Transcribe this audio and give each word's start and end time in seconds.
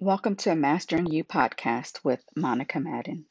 Welcome 0.00 0.34
to 0.38 0.50
a 0.50 0.56
Mastering 0.56 1.06
You 1.06 1.22
podcast 1.22 2.00
with 2.02 2.24
Monica 2.34 2.80
Madden. 2.80 3.26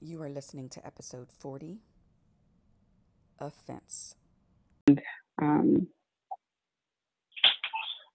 You 0.00 0.22
are 0.22 0.28
listening 0.28 0.68
to 0.68 0.86
episode 0.86 1.32
40 1.32 1.80
Offense. 3.40 4.14
Um, 5.42 5.88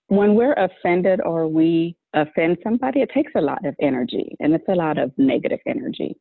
when 0.07 0.35
we're 0.35 0.53
offended 0.53 1.19
or 1.19 1.49
we 1.49 1.97
offend 2.13 2.57
somebody, 2.63 3.01
it 3.01 3.11
takes 3.13 3.31
a 3.35 3.41
lot 3.41 3.65
of 3.65 3.75
energy 3.81 4.35
and 4.39 4.53
it's 4.53 4.67
a 4.67 4.75
lot 4.75 4.97
of 4.97 5.11
negative 5.17 5.59
energy. 5.67 6.15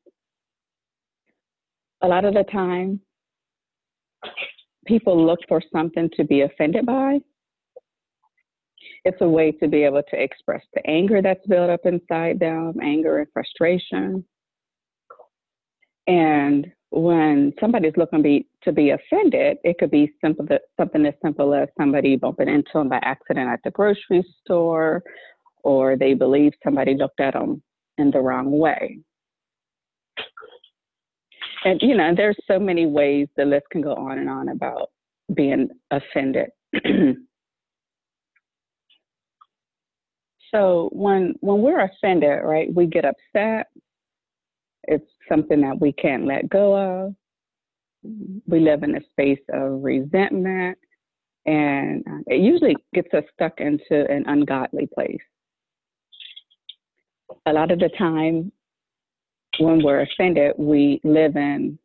A 2.02 2.09
lot 2.09 2.24
of 2.24 2.34
the 2.34 2.45
time, 2.45 3.01
people 4.87 5.24
look 5.24 5.41
for 5.48 5.62
something 5.73 6.09
to 6.16 6.24
be 6.24 6.43
offended 6.43 6.87
by. 6.87 7.19
It's 9.05 9.20
a 9.20 9.29
way 9.29 9.52
to 9.52 9.69
be 9.69 9.84
able 9.84 10.02
to 10.10 10.23
express 10.23 10.62
the 10.74 10.87
anger 10.87 11.23
that's 11.23 11.46
built 11.46 11.70
up 11.70 11.80
inside 11.84 12.41
them, 12.41 12.74
anger 12.82 13.18
and 13.18 13.29
frustration. 13.32 14.24
And 16.07 16.66
when 16.91 17.52
somebody's 17.60 17.96
looking 17.96 18.20
to 18.20 18.23
be, 18.23 18.46
to 18.62 18.73
be 18.73 18.91
offended, 18.91 19.59
it 19.62 19.79
could 19.79 19.91
be 19.91 20.12
simple 20.24 20.46
something 20.79 21.05
as 21.05 21.15
simple 21.23 21.55
as 21.55 21.68
somebody 21.79 22.16
bumping 22.16 22.48
into 22.48 22.70
them 22.74 22.88
by 22.88 22.98
accident 23.02 23.48
at 23.48 23.60
the 23.62 23.70
grocery 23.70 24.24
store, 24.41 25.02
or 25.68 25.96
they 25.96 26.14
believe 26.14 26.54
somebody 26.64 26.95
looked 26.95 27.20
at 27.20 27.34
them 27.34 27.62
in 27.98 28.10
the 28.10 28.18
wrong 28.18 28.50
way. 28.50 28.98
And 31.62 31.78
you 31.82 31.95
know, 31.95 32.14
there's 32.16 32.38
so 32.46 32.59
many 32.59 32.86
ways 32.86 33.29
the 33.37 33.45
list 33.45 33.66
can 33.70 33.82
go 33.82 33.95
on 33.95 34.16
and 34.18 34.30
on 34.30 34.48
about 34.48 34.88
being 35.34 35.68
offended. 35.90 36.48
so 40.54 40.88
when 40.93 41.34
when 41.40 41.60
we're 41.60 41.84
offended, 41.84 42.40
right, 42.45 42.73
we 42.73 42.87
get 42.87 43.04
upset, 43.04 43.66
it's 44.84 45.10
something 45.28 45.60
that 45.60 45.78
we 45.78 45.93
can't 45.93 46.24
let 46.24 46.48
go 46.48 46.76
of. 46.76 47.15
We 48.46 48.60
live 48.60 48.84
in 48.84 48.96
a 48.96 49.00
space 49.10 49.45
of 49.52 49.82
resentment, 49.82 50.78
and 51.45 52.02
uh, 52.09 52.21
it 52.26 52.40
usually 52.40 52.76
gets 52.95 53.12
us 53.12 53.24
stuck 53.34 53.60
into 53.60 54.10
an 54.10 54.24
ungodly 54.28 54.88
place. 54.95 55.18
A 57.49 57.52
lot 57.52 57.71
of 57.71 57.79
the 57.79 57.88
time, 57.96 58.52
when 59.59 59.82
we're 59.82 60.02
offended, 60.02 60.52
we 60.59 61.01
live 61.02 61.35
in 61.35 61.79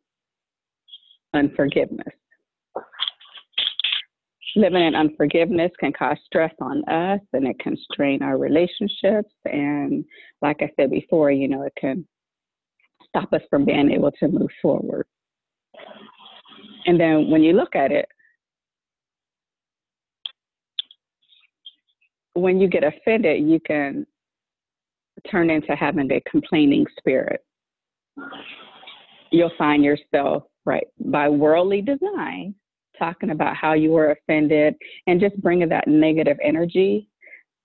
unforgiveness. 1.32 2.14
Living 4.56 4.82
in 4.82 4.94
unforgiveness 4.94 5.72
can 5.80 5.94
cause 5.94 6.18
stress 6.26 6.52
on 6.60 6.86
us 6.86 7.20
and 7.32 7.46
it 7.46 7.58
can 7.60 7.78
strain 7.90 8.22
our 8.22 8.36
relationships. 8.36 9.32
And 9.46 10.04
like 10.42 10.58
I 10.60 10.70
said 10.76 10.90
before, 10.90 11.30
you 11.30 11.48
know, 11.48 11.62
it 11.62 11.72
can 11.80 12.06
stop 13.08 13.32
us 13.32 13.40
from 13.48 13.64
being 13.64 13.90
able 13.90 14.12
to 14.20 14.28
move 14.28 14.50
forward. 14.60 15.06
And 16.84 17.00
then 17.00 17.30
when 17.30 17.42
you 17.42 17.54
look 17.54 17.74
at 17.74 17.90
it, 17.90 18.06
when 22.34 22.60
you 22.60 22.68
get 22.68 22.84
offended, 22.84 23.42
you 23.48 23.60
can 23.60 24.06
turn 25.30 25.50
into 25.50 25.74
having 25.74 26.10
a 26.12 26.20
complaining 26.30 26.86
spirit. 26.98 27.44
You'll 29.30 29.52
find 29.58 29.84
yourself, 29.84 30.44
right, 30.64 30.86
by 31.00 31.28
worldly 31.28 31.82
design, 31.82 32.54
talking 32.98 33.30
about 33.30 33.56
how 33.56 33.72
you 33.72 33.90
were 33.90 34.12
offended 34.12 34.74
and 35.06 35.20
just 35.20 35.40
bringing 35.40 35.68
that 35.70 35.88
negative 35.88 36.36
energy 36.42 37.08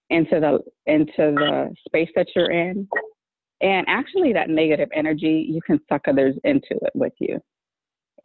into 0.10 0.40
the 0.40 0.60
into 0.92 1.12
the 1.36 1.74
space 1.88 2.10
that 2.16 2.28
you're 2.36 2.50
in 2.50 2.88
and 3.62 3.86
actually, 3.90 4.34
that 4.34 4.50
negative 4.50 4.90
energy, 4.94 5.46
you 5.50 5.62
can 5.62 5.80
suck 5.90 6.08
others 6.08 6.36
into 6.44 6.72
it 6.72 6.92
with 6.94 7.14
you. 7.20 7.40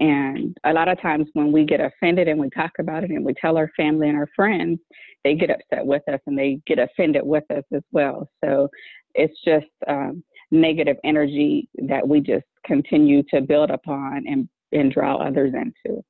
And 0.00 0.56
a 0.64 0.72
lot 0.72 0.88
of 0.88 1.00
times 1.00 1.28
when 1.34 1.52
we 1.52 1.64
get 1.64 1.80
offended 1.80 2.28
and 2.28 2.38
we 2.38 2.50
talk 2.50 2.72
about 2.80 3.04
it 3.04 3.10
and 3.10 3.24
we 3.24 3.34
tell 3.34 3.56
our 3.56 3.70
family 3.76 4.08
and 4.08 4.18
our 4.18 4.28
friends, 4.34 4.80
they 5.22 5.34
get 5.34 5.50
upset 5.50 5.86
with 5.86 6.02
us 6.08 6.20
and 6.26 6.36
they 6.36 6.60
get 6.66 6.78
offended 6.78 7.22
with 7.24 7.44
us 7.50 7.64
as 7.72 7.82
well. 7.92 8.28
So 8.44 8.68
it's 9.14 9.38
just 9.44 9.66
um, 9.86 10.22
negative 10.50 10.96
energy 11.04 11.68
that 11.88 12.06
we 12.06 12.20
just 12.20 12.46
continue 12.66 13.22
to 13.30 13.40
build 13.40 13.70
upon 13.70 14.24
and, 14.26 14.48
and 14.72 14.92
draw 14.92 15.16
others 15.16 15.52
into. 15.54 16.02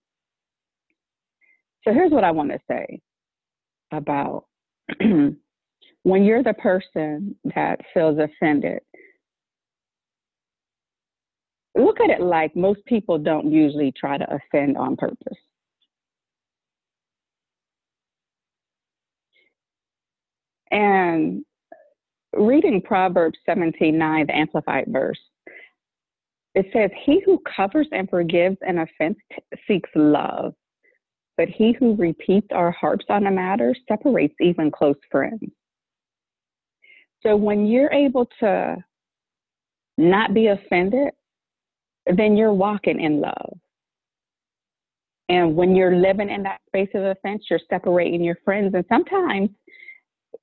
So 1.84 1.93
here's 1.93 2.12
what 2.12 2.25
I 2.25 2.31
want 2.31 2.50
to 2.50 2.59
say 2.69 3.00
about 3.93 4.47
when 5.00 6.25
you're 6.25 6.43
the 6.43 6.54
person 6.54 7.37
that 7.54 7.81
feels 7.93 8.19
offended, 8.19 8.81
look 11.76 12.00
at 12.00 12.10
it 12.10 12.20
like 12.20 12.54
most 12.56 12.84
people 12.87 13.19
don't 13.19 13.50
usually 13.50 13.93
try 13.93 14.16
to 14.16 14.26
offend 14.34 14.76
on 14.76 14.97
purpose. 14.97 15.38
And 20.70 21.44
reading 22.37 22.81
Proverbs 22.83 23.39
17 23.47 23.97
9, 23.97 24.27
the 24.27 24.37
Amplified 24.37 24.87
verse, 24.89 25.19
it 26.55 26.67
says, 26.72 26.91
He 27.05 27.21
who 27.25 27.41
covers 27.56 27.89
and 27.93 28.09
forgives 28.09 28.56
an 28.62 28.78
offense 28.78 29.19
seeks 29.67 29.91
love, 29.95 30.55
but 31.37 31.49
he 31.49 31.73
who 31.78 31.97
repeats 31.97 32.49
or 32.50 32.71
harps 32.71 33.06
on 33.09 33.27
a 33.27 33.31
matter 33.31 33.75
separates 33.89 34.34
even 34.41 34.71
close 34.71 34.97
friends. 35.11 35.50
So 37.23 37.37
when 37.37 37.67
you're 37.67 37.93
able 37.93 38.28
to 38.41 38.77
not 39.99 40.34
be 40.34 40.49
offended, 40.49 41.11
then 42.06 42.37
you're 42.37 42.53
walking 42.53 43.00
in 43.00 43.21
love. 43.21 43.59
And 45.28 45.56
when 45.56 45.75
you're 45.75 45.97
living 45.97 46.28
in 46.28 46.43
that 46.43 46.61
space 46.67 46.91
of 46.94 47.03
offense, 47.03 47.44
you're 47.49 47.61
separating 47.71 48.23
your 48.23 48.37
friends. 48.44 48.75
And 48.75 48.84
sometimes 48.91 49.49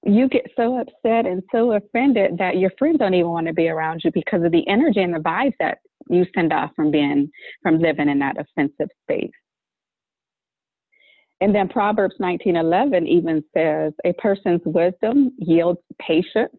you 0.04 0.28
get 0.28 0.50
so 0.56 0.80
upset 0.80 1.26
and 1.26 1.44
so 1.52 1.74
offended 1.74 2.38
that 2.40 2.58
your 2.58 2.72
friends 2.80 2.98
don't 3.00 3.14
even 3.14 3.30
want 3.30 3.48
to 3.48 3.54
be 3.54 3.70
around 3.70 4.02
you 4.04 4.12
because 4.12 4.44
of 4.44 4.52
the 4.52 4.68
energy 4.68 5.02
and 5.02 5.14
the 5.14 5.20
vibes 5.20 5.54
that 5.60 5.78
you 6.10 6.26
send 6.34 6.52
off 6.52 6.72
from 6.76 6.92
being 6.92 7.30
from 7.62 7.80
living 7.80 8.10
in 8.10 8.20
that 8.20 8.36
offensive 8.38 8.90
space. 9.04 9.32
And 11.40 11.54
then 11.56 11.70
Proverbs 11.70 12.16
19:11 12.20 13.08
even 13.08 13.44
says, 13.54 13.94
"A 14.06 14.14
person's 14.14 14.64
wisdom 14.66 15.32
yields 15.38 15.82
patience, 16.00 16.56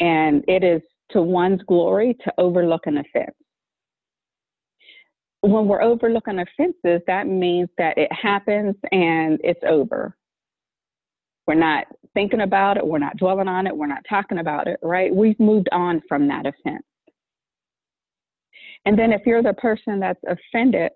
and 0.00 0.44
it 0.48 0.62
is 0.62 0.82
to 1.10 1.22
one's 1.22 1.62
glory 1.62 2.14
to 2.14 2.34
overlook 2.38 2.86
an 2.86 2.98
offense. 2.98 3.36
When 5.42 5.68
we're 5.68 5.82
overlooking 5.82 6.40
offenses, 6.40 7.02
that 7.06 7.26
means 7.26 7.68
that 7.78 7.96
it 7.96 8.12
happens 8.12 8.74
and 8.90 9.40
it's 9.44 9.62
over. 9.64 10.16
We're 11.46 11.54
not 11.54 11.86
thinking 12.14 12.40
about 12.40 12.76
it, 12.76 12.86
we're 12.86 12.98
not 12.98 13.16
dwelling 13.16 13.48
on 13.48 13.66
it, 13.66 13.76
we're 13.76 13.86
not 13.86 14.04
talking 14.08 14.38
about 14.38 14.66
it, 14.66 14.78
right? 14.82 15.14
We've 15.14 15.38
moved 15.38 15.68
on 15.70 16.02
from 16.08 16.26
that 16.28 16.46
offense. 16.46 16.84
And 18.84 18.98
then 18.98 19.12
if 19.12 19.22
you're 19.26 19.42
the 19.42 19.54
person 19.54 20.00
that's 20.00 20.22
offended, 20.26 20.92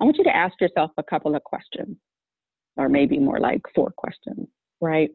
I 0.00 0.04
want 0.04 0.16
you 0.16 0.24
to 0.24 0.36
ask 0.36 0.60
yourself 0.60 0.90
a 0.98 1.02
couple 1.02 1.34
of 1.34 1.44
questions, 1.44 1.96
or 2.76 2.88
maybe 2.88 3.18
more 3.18 3.38
like 3.38 3.60
four 3.74 3.92
questions, 3.96 4.48
right? 4.80 5.10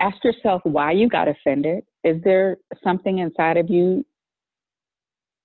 Ask 0.00 0.22
yourself 0.22 0.60
why 0.64 0.92
you 0.92 1.08
got 1.08 1.28
offended. 1.28 1.84
Is 2.04 2.22
there 2.22 2.58
something 2.84 3.18
inside 3.18 3.56
of 3.56 3.68
you 3.70 4.04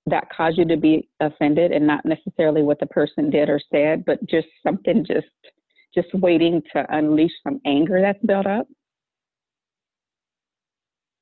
that 0.06 0.28
caused 0.36 0.58
you 0.58 0.66
to 0.66 0.78
be 0.78 1.08
offended 1.20 1.72
and 1.72 1.88
not 1.88 2.06
necessarily 2.06 2.62
what 2.62 2.80
the 2.80 2.86
person 2.88 3.30
did 3.30 3.50
or 3.50 3.60
said, 3.72 4.04
but 4.06 4.20
just 4.28 4.48
something 4.62 5.06
just 5.06 5.28
just 5.94 6.14
waiting 6.14 6.62
to 6.74 6.86
unleash 6.90 7.32
some 7.44 7.60
anger 7.66 8.02
that's 8.02 8.24
built 8.26 8.46
up? 8.46 8.68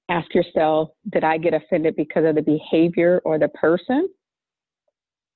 Ask 0.09 0.33
yourself, 0.33 0.89
did 1.09 1.23
I 1.23 1.37
get 1.37 1.53
offended 1.53 1.95
because 1.95 2.25
of 2.25 2.35
the 2.35 2.41
behavior 2.41 3.21
or 3.23 3.39
the 3.39 3.47
person? 3.49 4.09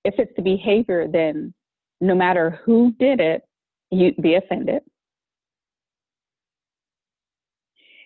If 0.03 0.15
it's 0.17 0.33
the 0.35 0.41
behavior, 0.41 1.07
then 1.07 1.53
no 2.01 2.13
matter 2.13 2.59
who 2.65 2.93
did 2.99 3.19
it, 3.19 3.43
you'd 3.91 4.21
be 4.21 4.35
offended. 4.35 4.81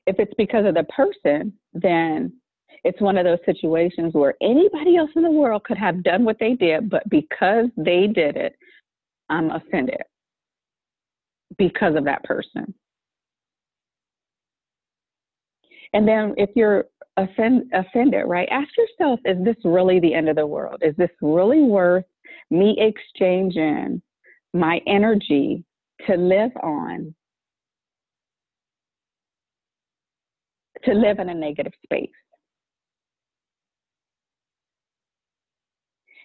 If 0.05 0.17
it's 0.19 0.33
because 0.37 0.65
of 0.65 0.75
the 0.75 0.85
person, 0.85 1.53
then 1.73 2.33
it's 2.83 3.01
one 3.01 3.17
of 3.17 3.25
those 3.25 3.39
situations 3.45 4.13
where 4.13 4.35
anybody 4.41 4.95
else 4.95 5.11
in 5.15 5.23
the 5.23 5.31
world 5.31 5.63
could 5.63 5.77
have 5.77 6.03
done 6.03 6.23
what 6.23 6.37
they 6.39 6.53
did, 6.53 6.89
but 6.89 7.07
because 7.09 7.65
they 7.77 8.07
did 8.07 8.37
it, 8.37 8.55
I'm 9.29 9.51
offended 9.51 10.01
because 11.57 11.95
of 11.95 12.05
that 12.05 12.23
person. 12.23 12.73
And 15.93 16.07
then 16.07 16.33
if 16.37 16.49
you're 16.55 16.85
offend, 17.17 17.71
offended, 17.73 18.25
right, 18.27 18.47
ask 18.51 18.69
yourself, 18.77 19.19
is 19.25 19.43
this 19.43 19.55
really 19.63 19.99
the 19.99 20.13
end 20.13 20.29
of 20.29 20.35
the 20.35 20.45
world? 20.45 20.81
Is 20.81 20.95
this 20.97 21.09
really 21.21 21.63
worth 21.63 22.05
me 22.51 22.77
exchanging 22.79 24.01
my 24.53 24.81
energy 24.87 25.63
to 26.07 26.15
live 26.15 26.51
on, 26.61 27.13
to 30.83 30.93
live 30.93 31.19
in 31.19 31.29
a 31.29 31.33
negative 31.33 31.73
space? 31.83 32.09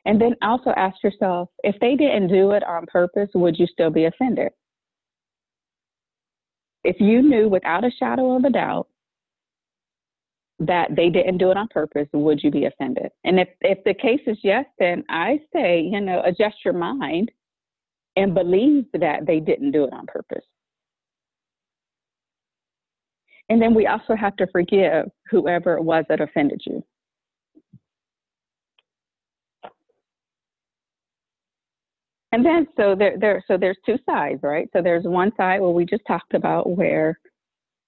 And 0.06 0.20
then 0.20 0.34
also 0.42 0.70
ask 0.76 1.02
yourself 1.02 1.48
if 1.62 1.76
they 1.80 1.96
didn't 1.96 2.28
do 2.28 2.50
it 2.50 2.62
on 2.64 2.84
purpose, 2.86 3.30
would 3.34 3.58
you 3.58 3.66
still 3.66 3.88
be 3.88 4.04
offended? 4.04 4.50
If 6.84 7.00
you 7.00 7.22
knew 7.22 7.48
without 7.48 7.84
a 7.84 7.90
shadow 7.98 8.36
of 8.36 8.44
a 8.44 8.50
doubt 8.50 8.88
that 10.60 10.94
they 10.94 11.08
didn't 11.08 11.38
do 11.38 11.50
it 11.50 11.56
on 11.56 11.66
purpose, 11.68 12.08
would 12.12 12.42
you 12.42 12.50
be 12.50 12.66
offended? 12.66 13.10
And 13.24 13.40
if, 13.40 13.48
if 13.62 13.82
the 13.84 13.94
case 13.94 14.20
is 14.26 14.38
yes, 14.42 14.66
then 14.78 15.02
I 15.08 15.40
say, 15.52 15.80
you 15.80 16.00
know, 16.00 16.22
adjust 16.24 16.56
your 16.64 16.74
mind 16.74 17.30
and 18.16 18.34
believe 18.34 18.84
that 18.92 19.26
they 19.26 19.40
didn't 19.40 19.72
do 19.72 19.84
it 19.84 19.92
on 19.92 20.06
purpose. 20.06 20.44
And 23.48 23.60
then 23.60 23.74
we 23.74 23.86
also 23.86 24.14
have 24.14 24.36
to 24.36 24.46
forgive 24.52 25.10
whoever 25.30 25.76
it 25.76 25.82
was 25.82 26.04
that 26.08 26.20
offended 26.20 26.62
you. 26.66 26.82
And 32.34 32.44
then 32.44 32.66
so 32.76 32.96
there 32.96 33.16
there 33.16 33.44
so 33.46 33.56
there's 33.56 33.76
two 33.86 33.96
sides, 34.04 34.40
right? 34.42 34.68
So 34.72 34.82
there's 34.82 35.04
one 35.04 35.30
side 35.36 35.60
where 35.60 35.70
we 35.70 35.84
just 35.84 36.02
talked 36.04 36.34
about 36.34 36.68
where 36.68 37.20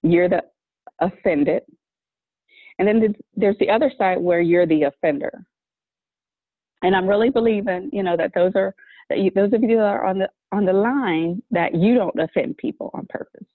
you're 0.03 0.29
the 0.29 0.41
offended. 1.01 1.63
And 2.79 2.87
then 2.87 3.13
there's 3.35 3.57
the 3.59 3.69
other 3.69 3.91
side 3.97 4.19
where 4.21 4.39
you're 4.39 4.65
the 4.65 4.83
offender. 4.83 5.43
And 6.81 6.95
I'm 6.95 7.07
really 7.07 7.29
believing, 7.29 7.89
you 7.91 8.03
know, 8.03 8.15
that 8.15 8.31
those 8.33 8.53
are 8.55 8.73
that 9.09 9.17
you, 9.17 9.31
those 9.35 9.51
of 9.51 9.63
you 9.63 9.75
that 9.75 9.83
are 9.83 10.05
on 10.05 10.17
the 10.19 10.29
on 10.53 10.63
the 10.63 10.71
line 10.71 11.43
that 11.51 11.75
you 11.75 11.95
don't 11.95 12.17
offend 12.17 12.55
people 12.55 12.89
on 12.93 13.05
purpose. 13.09 13.45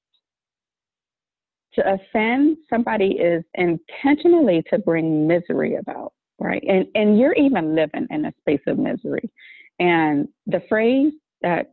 To 1.76 1.94
offend 1.94 2.58
somebody 2.68 3.12
is 3.12 3.42
intentionally 3.54 4.62
to 4.68 4.78
bring 4.78 5.26
misery 5.26 5.76
about, 5.76 6.12
right? 6.38 6.62
And 6.68 6.86
and 6.94 7.18
you're 7.18 7.32
even 7.32 7.74
living 7.74 8.06
in 8.10 8.26
a 8.26 8.32
space 8.42 8.60
of 8.66 8.78
misery. 8.78 9.30
And 9.78 10.28
the 10.46 10.62
phrase 10.68 11.12
that 11.42 11.72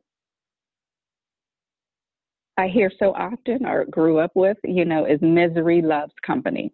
I 2.58 2.68
hear 2.68 2.92
so 3.00 3.14
often 3.14 3.66
or 3.66 3.86
grew 3.86 4.20
up 4.20 4.32
with, 4.36 4.58
you 4.64 4.86
know, 4.86 5.06
is 5.06 5.22
misery 5.22 5.82
loves 5.82 6.14
company. 6.26 6.74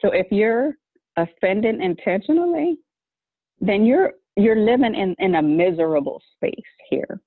So 0.00 0.10
if 0.12 0.26
you're 0.30 0.74
offending 1.16 1.82
intentionally, 1.82 2.78
then 3.60 3.84
you're 3.84 4.12
you're 4.36 4.56
living 4.56 4.94
in, 4.94 5.14
in 5.18 5.34
a 5.36 5.42
miserable 5.42 6.22
space 6.34 6.52
here. 6.90 7.20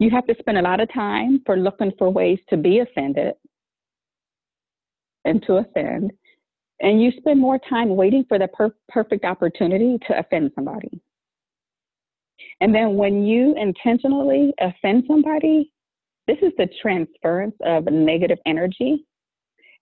You 0.00 0.10
have 0.10 0.26
to 0.26 0.34
spend 0.38 0.58
a 0.58 0.62
lot 0.62 0.80
of 0.80 0.92
time 0.92 1.42
for 1.46 1.56
looking 1.56 1.92
for 1.98 2.10
ways 2.10 2.38
to 2.48 2.56
be 2.56 2.80
offended 2.80 3.34
and 5.24 5.42
to 5.44 5.54
offend 5.56 6.12
and 6.80 7.02
you 7.02 7.10
spend 7.18 7.40
more 7.40 7.58
time 7.58 7.96
waiting 7.96 8.24
for 8.28 8.38
the 8.38 8.48
per- 8.48 8.74
perfect 8.88 9.24
opportunity 9.24 9.98
to 10.06 10.18
offend 10.18 10.52
somebody. 10.54 11.00
And 12.60 12.74
then 12.74 12.94
when 12.94 13.24
you 13.24 13.54
intentionally 13.56 14.52
offend 14.60 15.04
somebody, 15.06 15.72
this 16.26 16.38
is 16.42 16.52
the 16.58 16.68
transference 16.80 17.54
of 17.64 17.86
negative 17.86 18.38
energy 18.46 19.06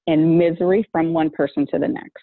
and 0.06 0.38
misery 0.38 0.88
from 0.92 1.12
one 1.12 1.30
person 1.30 1.66
to 1.72 1.78
the 1.78 1.88
next. 1.88 2.22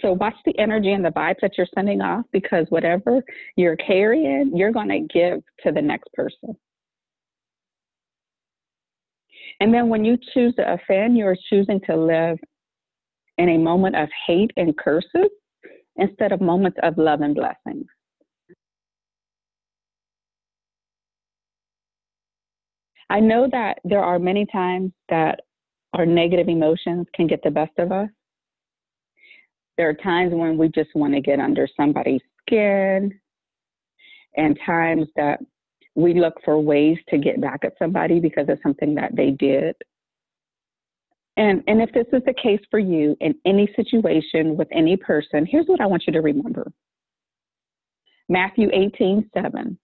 So 0.00 0.12
watch 0.12 0.36
the 0.44 0.56
energy 0.58 0.92
and 0.92 1.04
the 1.04 1.10
vibes 1.10 1.40
that 1.42 1.52
you're 1.58 1.66
sending 1.74 2.00
off 2.00 2.24
because 2.32 2.66
whatever 2.68 3.22
you're 3.56 3.76
carrying, 3.76 4.56
you're 4.56 4.72
going 4.72 4.88
to 4.88 5.00
give 5.00 5.42
to 5.64 5.72
the 5.72 5.82
next 5.82 6.12
person. 6.14 6.56
And 9.58 9.74
then 9.74 9.88
when 9.88 10.04
you 10.04 10.16
choose 10.32 10.54
to 10.54 10.72
offend, 10.72 11.18
you're 11.18 11.36
choosing 11.50 11.80
to 11.86 11.96
live 11.96 12.38
in 13.40 13.48
a 13.48 13.58
moment 13.58 13.96
of 13.96 14.10
hate 14.26 14.50
and 14.58 14.76
curses 14.76 15.30
instead 15.96 16.30
of 16.30 16.42
moments 16.42 16.78
of 16.82 16.98
love 16.98 17.22
and 17.22 17.34
blessings. 17.34 17.86
I 23.08 23.18
know 23.18 23.48
that 23.50 23.78
there 23.82 24.04
are 24.04 24.18
many 24.18 24.44
times 24.44 24.92
that 25.08 25.40
our 25.94 26.04
negative 26.04 26.48
emotions 26.48 27.06
can 27.14 27.26
get 27.26 27.42
the 27.42 27.50
best 27.50 27.72
of 27.78 27.90
us. 27.92 28.10
There 29.78 29.88
are 29.88 29.94
times 29.94 30.34
when 30.34 30.58
we 30.58 30.68
just 30.68 30.90
want 30.94 31.14
to 31.14 31.20
get 31.22 31.40
under 31.40 31.66
somebody's 31.78 32.20
skin, 32.42 33.18
and 34.36 34.58
times 34.66 35.06
that 35.16 35.40
we 35.94 36.12
look 36.12 36.34
for 36.44 36.60
ways 36.60 36.98
to 37.08 37.16
get 37.16 37.40
back 37.40 37.60
at 37.64 37.72
somebody 37.78 38.20
because 38.20 38.48
of 38.50 38.58
something 38.62 38.94
that 38.96 39.16
they 39.16 39.30
did 39.30 39.74
and, 41.36 41.62
and 41.66 41.80
if 41.80 41.92
this 41.92 42.06
is 42.12 42.22
the 42.26 42.34
case 42.34 42.60
for 42.70 42.78
you 42.78 43.16
in 43.20 43.34
any 43.44 43.72
situation 43.76 44.56
with 44.56 44.68
any 44.72 44.96
person, 44.96 45.46
here's 45.46 45.66
what 45.66 45.80
I 45.80 45.86
want 45.86 46.04
you 46.06 46.12
to 46.12 46.20
remember 46.20 46.70
Matthew 48.28 48.68
18 48.72 49.30
7. 49.34 49.78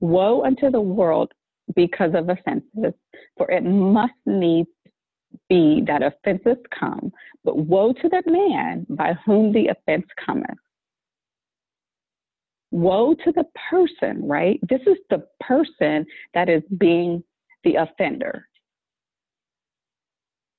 Woe 0.00 0.44
unto 0.44 0.70
the 0.70 0.80
world 0.80 1.32
because 1.74 2.12
of 2.14 2.28
offenses, 2.28 2.94
for 3.36 3.50
it 3.50 3.64
must 3.64 4.12
needs 4.26 4.68
be 5.48 5.82
that 5.86 6.02
offenses 6.02 6.62
come, 6.78 7.12
but 7.42 7.58
woe 7.58 7.92
to 7.92 8.08
the 8.08 8.22
man 8.26 8.86
by 8.90 9.14
whom 9.24 9.52
the 9.52 9.68
offense 9.68 10.06
cometh. 10.24 10.58
Woe 12.70 13.14
to 13.14 13.32
the 13.32 13.44
person, 13.70 14.26
right? 14.26 14.58
This 14.68 14.80
is 14.86 14.98
the 15.10 15.24
person 15.40 16.06
that 16.34 16.48
is 16.48 16.62
being 16.76 17.22
the 17.62 17.76
offender 17.76 18.46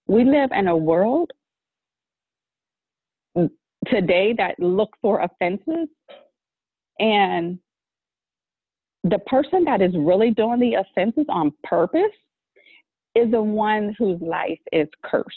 we 0.08 0.24
live 0.24 0.52
in 0.52 0.68
a 0.68 0.78
world 0.78 1.32
today 3.88 4.34
that 4.38 4.60
look 4.60 4.92
for 5.02 5.22
offenses 5.22 5.88
and 7.00 7.60
the 9.04 9.20
person 9.28 9.64
that 9.66 9.82
is 9.82 9.94
really 9.96 10.32
doing 10.32 10.60
the 10.60 10.76
offenses 10.76 11.26
on 11.30 11.54
purpose 11.64 12.02
is 13.14 13.30
the 13.32 13.42
one 13.42 13.96
whose 13.98 14.20
life 14.22 14.60
is 14.72 14.88
cursed 15.04 15.30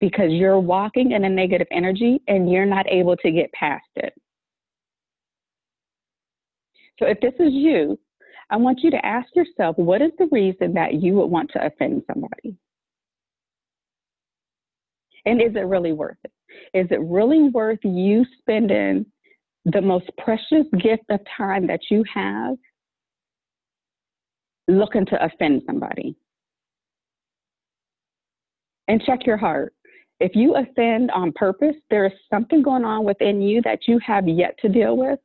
because 0.00 0.30
you're 0.30 0.60
walking 0.60 1.12
in 1.12 1.24
a 1.24 1.28
negative 1.28 1.66
energy 1.70 2.20
and 2.28 2.50
you're 2.50 2.66
not 2.66 2.86
able 2.88 3.16
to 3.16 3.30
get 3.30 3.52
past 3.52 3.88
it. 3.96 4.12
So 6.98 7.06
if 7.06 7.20
this 7.20 7.34
is 7.38 7.52
you, 7.52 7.98
I 8.50 8.56
want 8.56 8.80
you 8.82 8.90
to 8.90 9.06
ask 9.06 9.28
yourself 9.34 9.76
what 9.78 10.02
is 10.02 10.10
the 10.18 10.28
reason 10.30 10.74
that 10.74 10.94
you 10.94 11.14
would 11.14 11.26
want 11.26 11.50
to 11.52 11.64
offend 11.64 12.02
somebody? 12.06 12.56
And 15.26 15.40
is 15.40 15.54
it 15.54 15.66
really 15.66 15.92
worth 15.92 16.16
it? 16.24 16.32
Is 16.74 16.86
it 16.90 17.00
really 17.00 17.50
worth 17.50 17.78
you 17.82 18.24
spending 18.38 19.06
the 19.64 19.80
most 19.80 20.10
precious 20.18 20.66
gift 20.78 21.04
of 21.10 21.20
time 21.36 21.66
that 21.66 21.80
you 21.90 22.04
have 22.12 22.56
looking 24.68 25.06
to 25.06 25.24
offend 25.24 25.62
somebody? 25.66 26.16
And 28.88 29.02
check 29.02 29.26
your 29.26 29.36
heart. 29.36 29.74
If 30.18 30.32
you 30.34 30.56
offend 30.56 31.10
on 31.12 31.32
purpose, 31.32 31.76
there 31.90 32.06
is 32.06 32.12
something 32.30 32.62
going 32.62 32.84
on 32.84 33.04
within 33.04 33.40
you 33.40 33.62
that 33.62 33.80
you 33.86 33.98
have 34.04 34.28
yet 34.28 34.58
to 34.60 34.68
deal 34.68 34.96
with. 34.96 35.18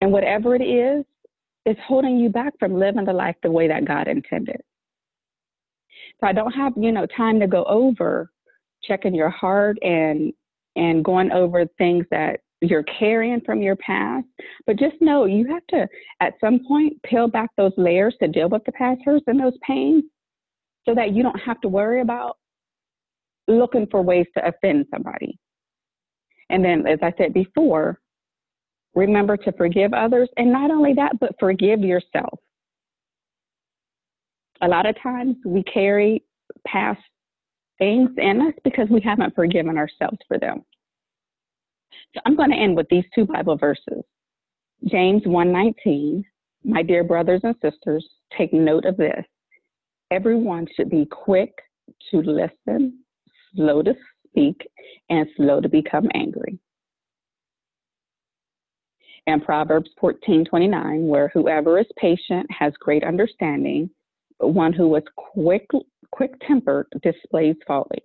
And 0.00 0.12
whatever 0.12 0.54
it 0.54 0.62
is, 0.62 1.04
is 1.66 1.76
holding 1.86 2.18
you 2.18 2.30
back 2.30 2.54
from 2.58 2.74
living 2.74 3.04
the 3.04 3.12
life 3.12 3.36
the 3.42 3.50
way 3.50 3.68
that 3.68 3.84
God 3.84 4.08
intended. 4.08 4.60
So 6.20 6.26
I 6.26 6.32
don't 6.32 6.52
have, 6.52 6.72
you 6.76 6.92
know, 6.92 7.06
time 7.16 7.40
to 7.40 7.46
go 7.46 7.64
over 7.64 8.30
checking 8.82 9.14
your 9.14 9.30
heart 9.30 9.78
and 9.82 10.32
and 10.76 11.04
going 11.04 11.32
over 11.32 11.66
things 11.78 12.06
that 12.10 12.40
you're 12.60 12.84
carrying 12.84 13.40
from 13.44 13.60
your 13.62 13.76
past. 13.76 14.26
But 14.66 14.78
just 14.78 14.96
know 15.00 15.24
you 15.24 15.48
have 15.48 15.66
to 15.70 15.88
at 16.20 16.34
some 16.40 16.60
point 16.66 17.02
peel 17.02 17.26
back 17.26 17.50
those 17.56 17.72
layers 17.76 18.14
to 18.20 18.28
deal 18.28 18.48
with 18.48 18.64
the 18.64 18.72
past 18.72 19.00
hurts 19.04 19.24
and 19.26 19.40
those 19.40 19.56
pains 19.66 20.04
so 20.86 20.94
that 20.94 21.12
you 21.12 21.22
don't 21.22 21.40
have 21.40 21.60
to 21.62 21.68
worry 21.68 22.00
about 22.00 22.36
looking 23.48 23.86
for 23.90 24.02
ways 24.02 24.26
to 24.36 24.46
offend 24.46 24.86
somebody. 24.92 25.38
And 26.50 26.64
then 26.64 26.86
as 26.86 26.98
I 27.02 27.12
said 27.18 27.32
before, 27.32 27.98
remember 28.94 29.36
to 29.36 29.52
forgive 29.52 29.92
others 29.92 30.28
and 30.36 30.52
not 30.52 30.70
only 30.70 30.94
that 30.94 31.18
but 31.20 31.34
forgive 31.38 31.80
yourself 31.80 32.40
a 34.62 34.68
lot 34.68 34.86
of 34.86 35.00
times 35.02 35.36
we 35.44 35.62
carry 35.64 36.22
past 36.66 37.00
things 37.78 38.10
in 38.18 38.40
us 38.42 38.54
because 38.64 38.88
we 38.90 39.00
haven't 39.00 39.34
forgiven 39.34 39.78
ourselves 39.78 40.18
for 40.28 40.38
them. 40.38 40.64
So 42.14 42.20
I'm 42.26 42.36
going 42.36 42.50
to 42.50 42.56
end 42.56 42.76
with 42.76 42.88
these 42.90 43.04
two 43.14 43.24
Bible 43.24 43.56
verses. 43.56 44.02
James 44.86 45.22
1:19, 45.24 46.24
my 46.64 46.82
dear 46.82 47.04
brothers 47.04 47.40
and 47.44 47.54
sisters, 47.62 48.06
take 48.36 48.52
note 48.52 48.84
of 48.84 48.96
this. 48.96 49.24
Everyone 50.10 50.66
should 50.74 50.90
be 50.90 51.06
quick 51.06 51.52
to 52.10 52.18
listen, 52.18 52.98
slow 53.54 53.82
to 53.82 53.94
speak, 54.26 54.68
and 55.08 55.28
slow 55.36 55.60
to 55.60 55.68
become 55.68 56.08
angry. 56.14 56.58
And 59.26 59.44
Proverbs 59.44 59.90
14:29, 60.00 61.06
where 61.06 61.28
whoever 61.28 61.78
is 61.78 61.86
patient 61.96 62.50
has 62.50 62.72
great 62.78 63.04
understanding, 63.04 63.90
one 64.40 64.72
who 64.72 64.94
is 64.96 65.02
quick 65.16 65.66
quick-tempered 66.12 66.86
displays 67.02 67.56
folly. 67.66 68.02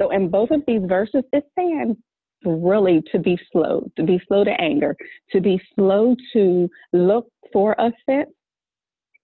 So 0.00 0.10
in 0.10 0.28
both 0.28 0.50
of 0.50 0.62
these 0.66 0.82
verses, 0.84 1.22
it's 1.32 1.46
saying 1.56 1.96
really 2.44 3.02
to 3.12 3.18
be 3.18 3.38
slow, 3.52 3.88
to 3.96 4.02
be 4.02 4.20
slow 4.26 4.44
to 4.44 4.60
anger, 4.60 4.96
to 5.30 5.40
be 5.40 5.60
slow 5.74 6.14
to 6.32 6.68
look 6.92 7.28
for 7.52 7.74
offense 7.78 8.30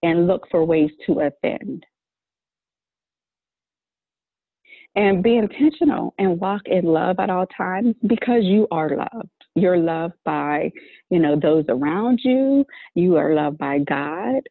and 0.03 0.27
look 0.27 0.47
for 0.51 0.63
ways 0.63 0.91
to 1.05 1.21
offend. 1.21 1.83
And 4.95 5.21
be 5.21 5.35
intentional 5.35 6.13
and 6.17 6.39
walk 6.39 6.61
in 6.67 6.85
love 6.85 7.19
at 7.19 7.29
all 7.29 7.47
times 7.47 7.95
because 8.07 8.43
you 8.43 8.65
are 8.71 8.95
loved. 8.95 9.29
You're 9.55 9.77
loved 9.77 10.13
by, 10.23 10.71
you 11.09 11.19
know, 11.19 11.37
those 11.37 11.65
around 11.67 12.19
you. 12.23 12.65
You 12.93 13.17
are 13.17 13.33
loved 13.33 13.57
by 13.57 13.79
God. 13.79 14.41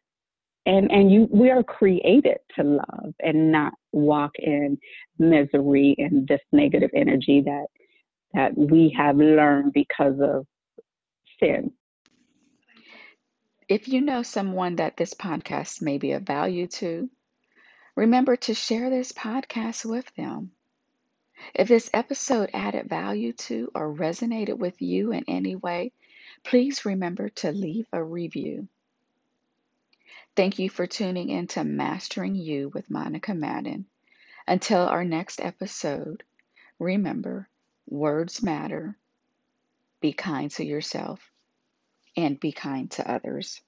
And 0.65 0.91
and 0.91 1.11
you 1.11 1.27
we 1.31 1.51
are 1.51 1.63
created 1.63 2.37
to 2.55 2.63
love 2.63 3.13
and 3.19 3.51
not 3.51 3.73
walk 3.91 4.31
in 4.39 4.79
misery 5.19 5.95
and 5.97 6.27
this 6.27 6.41
negative 6.51 6.89
energy 6.95 7.43
that 7.45 7.67
that 8.33 8.57
we 8.57 8.95
have 8.97 9.17
learned 9.17 9.73
because 9.73 10.19
of 10.19 10.47
sin. 11.39 11.71
If 13.67 13.87
you 13.87 14.01
know 14.01 14.23
someone 14.23 14.75
that 14.75 14.97
this 14.97 15.13
podcast 15.13 15.81
may 15.81 15.97
be 15.97 16.11
of 16.11 16.23
value 16.23 16.67
to, 16.67 17.09
remember 17.95 18.35
to 18.35 18.53
share 18.53 18.89
this 18.89 19.11
podcast 19.11 19.85
with 19.85 20.05
them. 20.15 20.51
If 21.53 21.67
this 21.67 21.89
episode 21.93 22.49
added 22.53 22.87
value 22.89 23.33
to 23.33 23.71
or 23.75 23.93
resonated 23.93 24.57
with 24.57 24.81
you 24.81 25.11
in 25.11 25.25
any 25.27 25.55
way, 25.55 25.91
please 26.43 26.85
remember 26.85 27.29
to 27.29 27.51
leave 27.51 27.87
a 27.91 28.03
review. 28.03 28.67
Thank 30.35 30.59
you 30.59 30.69
for 30.69 30.85
tuning 30.85 31.29
in 31.29 31.47
to 31.47 31.63
Mastering 31.63 32.35
You 32.35 32.69
with 32.73 32.91
Monica 32.91 33.33
Madden. 33.33 33.85
Until 34.45 34.81
our 34.81 35.05
next 35.05 35.39
episode, 35.39 36.23
remember 36.77 37.47
words 37.87 38.43
matter. 38.43 38.97
Be 40.01 40.11
kind 40.11 40.51
to 40.51 40.65
yourself 40.65 41.31
and 42.17 42.37
be 42.37 42.51
kind 42.51 42.91
to 42.91 43.09
others. 43.09 43.61